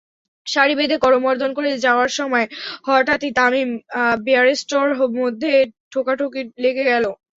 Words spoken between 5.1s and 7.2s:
মধ্যে ঠোকাঠুকি লেগে গেল।